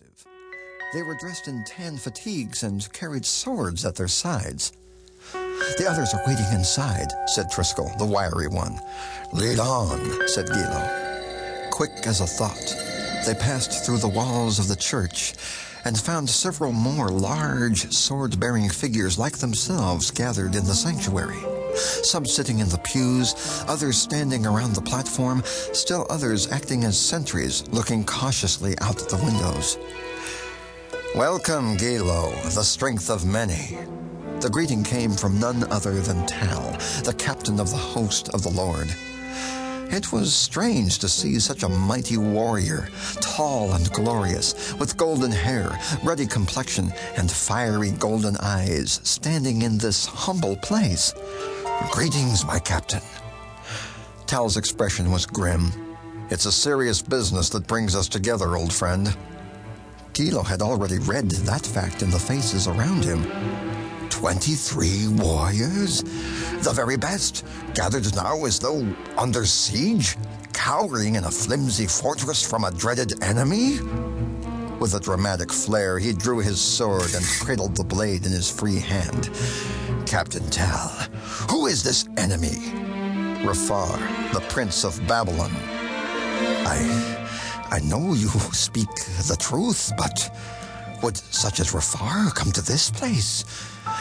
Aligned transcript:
impressive. 0.00 0.26
They 0.92 1.02
were 1.02 1.16
dressed 1.16 1.48
in 1.48 1.64
tan 1.64 1.96
fatigues 1.96 2.62
and 2.62 2.90
carried 2.92 3.24
swords 3.24 3.84
at 3.84 3.94
their 3.94 4.08
sides. 4.08 4.72
The 5.32 5.86
others 5.88 6.14
are 6.14 6.22
waiting 6.26 6.46
inside, 6.52 7.08
said 7.26 7.46
Triskal, 7.50 7.96
the 7.98 8.06
wiry 8.06 8.48
one. 8.48 8.78
Lead 9.32 9.58
on, 9.58 10.28
said 10.28 10.46
Guilo. 10.46 11.70
Quick 11.70 12.06
as 12.06 12.20
a 12.20 12.26
thought, 12.26 12.74
they 13.26 13.34
passed 13.34 13.84
through 13.84 13.98
the 13.98 14.08
walls 14.08 14.58
of 14.58 14.68
the 14.68 14.76
church 14.76 15.34
and 15.84 15.98
found 15.98 16.28
several 16.28 16.72
more 16.72 17.08
large, 17.08 17.92
sword 17.92 18.38
bearing 18.38 18.68
figures 18.68 19.18
like 19.18 19.38
themselves 19.38 20.10
gathered 20.10 20.54
in 20.54 20.64
the 20.64 20.74
sanctuary. 20.74 21.61
Some 21.74 22.26
sitting 22.26 22.58
in 22.58 22.68
the 22.68 22.78
pews, 22.78 23.34
others 23.66 23.96
standing 23.96 24.46
around 24.46 24.74
the 24.74 24.82
platform, 24.82 25.42
still 25.44 26.06
others 26.10 26.50
acting 26.50 26.84
as 26.84 26.98
sentries, 26.98 27.64
looking 27.70 28.04
cautiously 28.04 28.74
out 28.80 28.98
the 28.98 29.16
windows. 29.16 29.78
Welcome, 31.14 31.76
Guilo, 31.76 32.32
the 32.54 32.62
strength 32.62 33.10
of 33.10 33.24
many. 33.24 33.78
The 34.40 34.50
greeting 34.50 34.82
came 34.82 35.12
from 35.12 35.38
none 35.38 35.64
other 35.70 36.00
than 36.00 36.26
Tal, 36.26 36.72
the 37.04 37.14
captain 37.16 37.60
of 37.60 37.70
the 37.70 37.76
host 37.76 38.28
of 38.30 38.42
the 38.42 38.50
Lord. 38.50 38.88
It 39.92 40.10
was 40.10 40.34
strange 40.34 40.98
to 41.00 41.08
see 41.08 41.38
such 41.38 41.62
a 41.62 41.68
mighty 41.68 42.16
warrior, 42.16 42.88
tall 43.20 43.74
and 43.74 43.92
glorious, 43.92 44.72
with 44.78 44.96
golden 44.96 45.30
hair, 45.30 45.78
ruddy 46.02 46.26
complexion, 46.26 46.94
and 47.18 47.30
fiery 47.30 47.90
golden 47.90 48.38
eyes, 48.38 49.00
standing 49.04 49.60
in 49.60 49.76
this 49.76 50.06
humble 50.06 50.56
place. 50.56 51.12
Greetings, 51.90 52.44
my 52.46 52.58
captain. 52.58 53.02
Tal's 54.26 54.56
expression 54.56 55.10
was 55.10 55.26
grim. 55.26 55.72
It's 56.30 56.46
a 56.46 56.52
serious 56.52 57.02
business 57.02 57.48
that 57.50 57.66
brings 57.66 57.94
us 57.94 58.08
together, 58.08 58.56
old 58.56 58.72
friend. 58.72 59.16
Guilo 60.12 60.44
had 60.44 60.62
already 60.62 60.98
read 60.98 61.30
that 61.30 61.66
fact 61.66 62.02
in 62.02 62.10
the 62.10 62.18
faces 62.18 62.66
around 62.66 63.04
him. 63.04 63.24
Twenty-three 64.10 65.08
warriors? 65.08 66.02
The 66.62 66.72
very 66.74 66.96
best, 66.96 67.44
gathered 67.74 68.14
now 68.14 68.44
as 68.44 68.58
though 68.58 68.86
under 69.16 69.44
siege, 69.44 70.16
cowering 70.52 71.16
in 71.16 71.24
a 71.24 71.30
flimsy 71.30 71.86
fortress 71.86 72.48
from 72.48 72.64
a 72.64 72.70
dreaded 72.70 73.22
enemy? 73.22 73.80
With 74.80 74.94
a 74.94 75.00
dramatic 75.00 75.52
flare, 75.52 75.98
he 75.98 76.12
drew 76.12 76.38
his 76.40 76.60
sword 76.60 77.14
and 77.14 77.24
cradled 77.40 77.76
the 77.76 77.84
blade 77.84 78.26
in 78.26 78.32
his 78.32 78.50
free 78.50 78.80
hand. 78.80 79.30
Captain 80.12 80.46
Tal, 80.50 80.90
who 81.48 81.68
is 81.68 81.82
this 81.82 82.06
enemy? 82.18 82.58
Rafar, 83.46 83.96
the 84.34 84.44
prince 84.50 84.84
of 84.84 85.00
Babylon. 85.06 85.50
I. 86.66 87.68
I 87.70 87.80
know 87.80 88.12
you 88.12 88.28
speak 88.52 88.94
the 89.26 89.38
truth, 89.40 89.90
but 89.96 90.36
would 91.02 91.16
such 91.16 91.60
as 91.60 91.72
Rafar 91.72 92.30
come 92.32 92.52
to 92.52 92.60
this 92.60 92.90
place? 92.90 93.46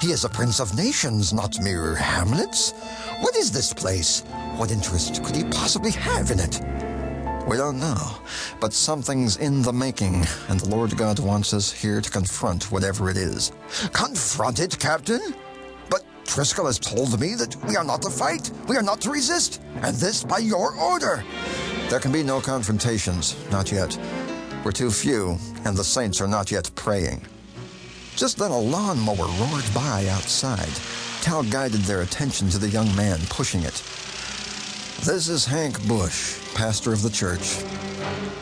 He 0.00 0.12
is 0.12 0.24
a 0.24 0.28
prince 0.28 0.60
of 0.60 0.76
nations, 0.76 1.32
not 1.32 1.60
mere 1.60 1.96
hamlets. 1.96 2.70
What 3.18 3.34
is 3.34 3.50
this 3.50 3.72
place? 3.72 4.20
What 4.58 4.70
interest 4.70 5.24
could 5.24 5.34
he 5.34 5.42
possibly 5.42 5.90
have 5.90 6.30
in 6.30 6.38
it? 6.38 6.60
We 7.48 7.56
don't 7.56 7.80
know, 7.80 8.18
but 8.60 8.72
something's 8.72 9.38
in 9.38 9.60
the 9.60 9.72
making, 9.72 10.24
and 10.48 10.60
the 10.60 10.68
Lord 10.68 10.96
God 10.96 11.18
wants 11.18 11.52
us 11.52 11.72
here 11.72 12.00
to 12.00 12.10
confront 12.10 12.70
whatever 12.70 13.10
it 13.10 13.16
is. 13.16 13.50
Confront 13.92 14.60
it, 14.60 14.78
Captain? 14.78 15.34
Triskal 16.26 16.66
has 16.66 16.78
told 16.78 17.18
me 17.18 17.34
that 17.34 17.56
we 17.66 17.76
are 17.76 17.84
not 17.84 18.02
to 18.02 18.10
fight, 18.10 18.50
we 18.68 18.76
are 18.76 18.82
not 18.82 19.00
to 19.02 19.10
resist, 19.10 19.62
and 19.82 19.96
this 19.96 20.24
by 20.24 20.38
your 20.38 20.74
order. 20.74 21.24
There 21.88 22.00
can 22.00 22.12
be 22.12 22.22
no 22.22 22.40
confrontations, 22.40 23.36
not 23.50 23.72
yet. 23.72 23.96
We're 24.64 24.72
too 24.72 24.90
few, 24.90 25.38
and 25.64 25.76
the 25.76 25.84
saints 25.84 26.20
are 26.20 26.26
not 26.26 26.50
yet 26.50 26.70
praying. 26.74 27.22
Just 28.16 28.38
then 28.38 28.50
a 28.50 28.58
lawnmower 28.58 29.26
roared 29.26 29.64
by 29.74 30.08
outside. 30.08 30.72
Tal 31.22 31.42
guided 31.44 31.82
their 31.82 32.02
attention 32.02 32.48
to 32.50 32.58
the 32.58 32.68
young 32.68 32.94
man 32.96 33.20
pushing 33.28 33.62
it. 33.62 33.82
This 35.04 35.28
is 35.28 35.44
Hank 35.44 35.78
Busche, 35.82 36.54
pastor 36.54 36.92
of 36.92 37.02
the 37.02 37.10
church. 37.10 37.62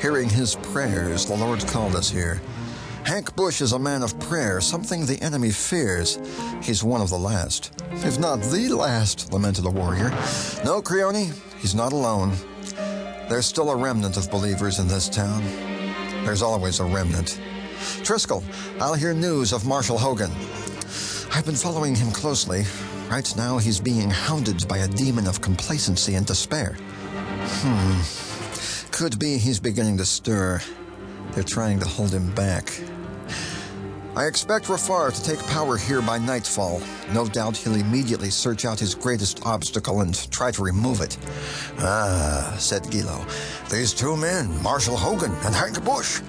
Hearing 0.00 0.28
his 0.28 0.56
prayers, 0.56 1.26
the 1.26 1.36
Lord 1.36 1.66
called 1.68 1.94
us 1.94 2.10
here. 2.10 2.40
Hank 3.08 3.34
Busche 3.36 3.62
is 3.62 3.72
a 3.72 3.78
man 3.78 4.02
of 4.02 4.20
prayer, 4.20 4.60
something 4.60 5.06
the 5.06 5.18
enemy 5.22 5.50
fears. 5.50 6.18
He's 6.62 6.84
one 6.84 7.00
of 7.00 7.08
the 7.08 7.18
last. 7.18 7.72
If 8.04 8.18
not 8.18 8.42
the 8.42 8.68
last, 8.68 9.32
lamented 9.32 9.64
the 9.64 9.70
warrior. 9.70 10.10
No, 10.62 10.82
Krioni, 10.82 11.32
he's 11.58 11.74
not 11.74 11.94
alone. 11.94 12.34
There's 13.30 13.46
still 13.46 13.70
a 13.70 13.76
remnant 13.76 14.18
of 14.18 14.30
believers 14.30 14.78
in 14.78 14.88
this 14.88 15.08
town. 15.08 15.42
There's 16.26 16.42
always 16.42 16.80
a 16.80 16.84
remnant. 16.84 17.40
Triskal, 18.04 18.44
I'll 18.78 18.92
hear 18.92 19.14
news 19.14 19.54
of 19.54 19.66
Marshall 19.66 19.96
Hogan. 19.96 20.30
I've 21.32 21.46
been 21.46 21.54
following 21.54 21.94
him 21.94 22.10
closely. 22.10 22.64
Right 23.08 23.34
now, 23.38 23.56
he's 23.56 23.80
being 23.80 24.10
hounded 24.10 24.68
by 24.68 24.78
a 24.78 24.88
demon 24.88 25.26
of 25.26 25.40
complacency 25.40 26.16
and 26.16 26.26
despair. 26.26 26.76
Hmm. 27.62 28.90
Could 28.92 29.18
be 29.18 29.38
he's 29.38 29.60
beginning 29.60 29.96
to 29.96 30.04
stir. 30.04 30.60
They're 31.32 31.42
trying 31.42 31.78
to 31.78 31.88
hold 31.88 32.12
him 32.12 32.34
back. 32.34 32.78
I 34.18 34.26
expect 34.26 34.68
Rafar 34.68 35.12
to 35.12 35.22
take 35.22 35.38
power 35.46 35.76
here 35.76 36.02
by 36.02 36.18
nightfall. 36.18 36.82
No 37.12 37.28
doubt 37.28 37.56
he'll 37.56 37.76
immediately 37.76 38.30
search 38.30 38.64
out 38.64 38.80
his 38.80 38.92
greatest 38.92 39.46
obstacle 39.46 40.00
and 40.00 40.12
try 40.32 40.50
to 40.50 40.64
remove 40.64 41.00
it. 41.00 41.16
Ah, 41.78 42.56
said 42.58 42.82
Guilo. 42.82 43.24
These 43.70 43.94
two 43.94 44.16
men, 44.16 44.60
Marshall 44.60 44.96
Hogan 44.96 45.30
and 45.44 45.54
Hank 45.54 45.76
Busche. 45.84 46.20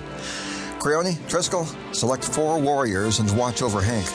Krioni, 0.77 1.15
Triskal, 1.27 1.65
select 1.91 2.23
four 2.23 2.59
warriors 2.59 3.17
and 3.17 3.35
watch 3.35 3.63
over 3.63 3.81
Hank. 3.81 4.07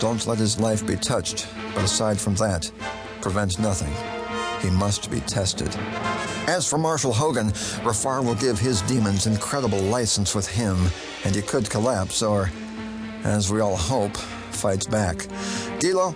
Don't 0.00 0.26
let 0.26 0.38
his 0.38 0.58
life 0.58 0.84
be 0.84 0.96
touched, 0.96 1.46
but 1.76 1.84
aside 1.84 2.18
from 2.18 2.34
that, 2.34 2.72
prevent 3.20 3.56
nothing. 3.60 3.94
He 4.68 4.76
must 4.76 5.12
be 5.12 5.20
tested. 5.20 5.72
As 6.48 6.68
for 6.68 6.76
Marshall 6.76 7.12
Hogan, 7.12 7.52
Rafar 7.84 8.20
will 8.20 8.34
give 8.34 8.58
his 8.58 8.82
demons 8.82 9.28
incredible 9.28 9.78
license 9.78 10.34
with 10.34 10.48
him, 10.48 10.76
and 11.24 11.36
he 11.36 11.42
could 11.42 11.70
collapse 11.70 12.20
or 12.20 12.50
as 13.24 13.52
we 13.52 13.60
all 13.60 13.76
hope, 13.76 14.16
fights 14.16 14.86
back. 14.86 15.16
Guilo, 15.78 16.14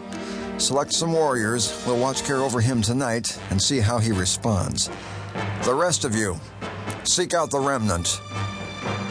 select 0.60 0.92
some 0.92 1.12
warriors. 1.12 1.84
We'll 1.86 1.98
watch 1.98 2.24
care 2.24 2.38
over 2.38 2.60
him 2.60 2.82
tonight 2.82 3.38
and 3.50 3.60
see 3.60 3.80
how 3.80 3.98
he 3.98 4.12
responds. 4.12 4.90
The 5.64 5.74
rest 5.74 6.04
of 6.04 6.14
you, 6.14 6.36
seek 7.04 7.34
out 7.34 7.50
the 7.50 7.60
remnant. 7.60 8.20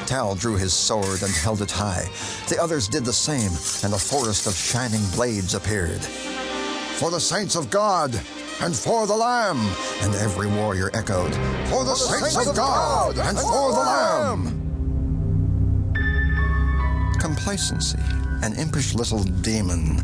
Tal 0.06 0.36
drew 0.36 0.56
his 0.56 0.74
sword 0.74 1.24
and 1.24 1.32
held 1.32 1.62
it 1.62 1.72
high. 1.72 2.08
The 2.48 2.62
others 2.62 2.88
did 2.88 3.06
the 3.06 3.14
same, 3.14 3.52
and 3.84 3.94
a 3.94 4.00
forest 4.00 4.48
of 4.48 4.56
shining 4.56 5.02
blades 5.16 5.56
appeared. 5.56 6.02
For 6.02 7.12
the 7.12 7.20
saints 7.20 7.56
of 7.56 7.70
God 7.70 8.20
and 8.62 8.76
for 8.76 9.06
the 9.06 9.16
Lamb! 9.16 9.58
And 10.02 10.16
every 10.16 10.48
warrior 10.48 10.90
echoed, 10.94 11.34
For 11.68 11.84
the, 11.84 11.86
for 11.86 11.86
the 11.86 11.96
saints, 11.96 12.34
saints, 12.34 12.50
of 12.50 12.56
God, 12.56 13.16
God 13.16 13.28
and 13.28 13.38
for 13.38 13.72
the 13.74 13.80
Lamb! 13.80 14.65
Complacency, 17.26 17.98
an 18.44 18.54
impish 18.54 18.94
little 18.94 19.24
demon, 19.24 20.00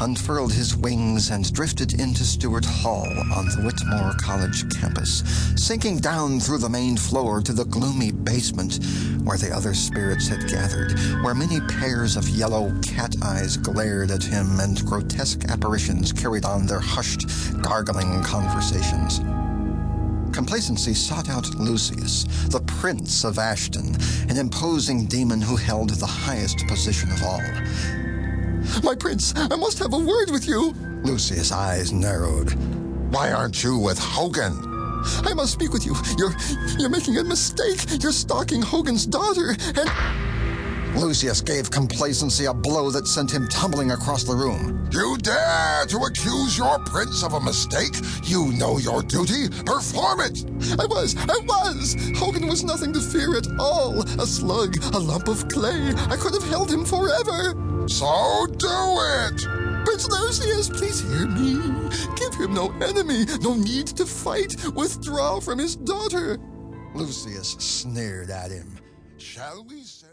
unfurled 0.00 0.52
his 0.52 0.76
wings 0.76 1.30
and 1.30 1.50
drifted 1.54 1.98
into 1.98 2.22
Stewart 2.24 2.66
Hall 2.66 3.08
on 3.34 3.46
the 3.46 3.62
Whitmore 3.64 4.12
College 4.20 4.68
campus, 4.78 5.22
sinking 5.56 5.96
down 5.96 6.40
through 6.40 6.58
the 6.58 6.68
main 6.68 6.98
floor 6.98 7.40
to 7.40 7.54
the 7.54 7.64
gloomy 7.64 8.12
basement 8.12 8.84
where 9.24 9.38
the 9.38 9.50
other 9.50 9.72
spirits 9.72 10.28
had 10.28 10.46
gathered, 10.46 10.92
where 11.22 11.34
many 11.34 11.58
pairs 11.68 12.18
of 12.18 12.28
yellow 12.28 12.70
cat 12.82 13.16
eyes 13.22 13.56
glared 13.56 14.10
at 14.10 14.22
him 14.22 14.60
and 14.60 14.84
grotesque 14.84 15.46
apparitions 15.48 16.12
carried 16.12 16.44
on 16.44 16.66
their 16.66 16.80
hushed, 16.80 17.24
gargling 17.62 18.22
conversations. 18.22 19.20
Complacency 20.38 20.94
sought 20.94 21.28
out 21.28 21.52
Lucius, 21.56 22.22
the 22.50 22.60
Prince 22.60 23.24
of 23.24 23.40
Ashton, 23.40 23.96
an 24.28 24.36
imposing 24.36 25.04
demon 25.06 25.40
who 25.40 25.56
held 25.56 25.90
the 25.90 26.06
highest 26.06 26.64
position 26.68 27.10
of 27.10 27.20
all. 27.24 27.42
My 28.84 28.94
prince, 28.94 29.34
I 29.36 29.56
must 29.56 29.80
have 29.80 29.92
a 29.92 29.98
word 29.98 30.30
with 30.30 30.46
you. 30.46 30.74
Lucius' 31.02 31.50
eyes 31.50 31.90
narrowed. 31.90 32.52
Why 33.12 33.32
aren't 33.32 33.64
you 33.64 33.78
with 33.78 33.98
Hogan? 33.98 34.52
I 35.24 35.34
must 35.34 35.54
speak 35.54 35.72
with 35.72 35.84
you. 35.84 35.96
You're 36.16 36.34
you're 36.78 36.88
making 36.88 37.16
a 37.16 37.24
mistake. 37.24 38.00
You're 38.00 38.12
stalking 38.12 38.62
Hogan's 38.62 39.06
daughter, 39.06 39.56
and 39.74 39.90
Lucius 40.98 41.40
gave 41.40 41.70
complacency 41.70 42.46
a 42.46 42.52
blow 42.52 42.90
that 42.90 43.06
sent 43.06 43.30
him 43.30 43.46
tumbling 43.46 43.92
across 43.92 44.24
the 44.24 44.34
room. 44.34 44.88
You 44.90 45.16
dare 45.18 45.86
to 45.86 45.98
accuse 45.98 46.58
your 46.58 46.80
prince 46.80 47.22
of 47.22 47.34
a 47.34 47.40
mistake? 47.40 47.94
You 48.24 48.50
know 48.52 48.78
your 48.78 49.04
duty. 49.04 49.48
Perform 49.64 50.20
it! 50.20 50.44
I 50.78 50.86
was, 50.86 51.14
I 51.16 51.38
was! 51.44 51.94
Hogan 52.16 52.48
was 52.48 52.64
nothing 52.64 52.92
to 52.94 53.00
fear 53.00 53.36
at 53.36 53.46
all. 53.60 54.02
A 54.20 54.26
slug, 54.26 54.76
a 54.92 54.98
lump 54.98 55.28
of 55.28 55.48
clay. 55.48 55.92
I 56.10 56.16
could 56.16 56.34
have 56.34 56.48
held 56.48 56.68
him 56.68 56.84
forever. 56.84 57.54
So 57.88 58.46
do 58.58 58.68
it! 58.68 59.84
Prince 59.84 60.08
Lucius, 60.08 60.68
please 60.68 61.00
hear 61.00 61.28
me. 61.28 61.90
Give 62.16 62.34
him 62.34 62.54
no 62.54 62.72
enemy, 62.82 63.24
no 63.40 63.54
need 63.54 63.86
to 63.98 64.04
fight. 64.04 64.56
Withdraw 64.74 65.38
from 65.38 65.60
his 65.60 65.76
daughter. 65.76 66.38
Lucius 66.94 67.50
sneered 67.60 68.30
at 68.30 68.50
him. 68.50 68.78
Shall 69.18 69.64
we 69.64 69.82
say? 69.82 70.06